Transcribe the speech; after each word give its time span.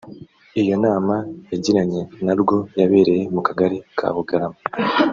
Iyo 0.61 0.75
nama 0.85 1.15
yagiranye 1.51 2.01
na 2.25 2.33
rwo 2.39 2.57
yabereye 2.79 3.23
mu 3.33 3.41
kagari 3.47 3.77
ka 3.97 4.07
Bugarama 4.15 4.59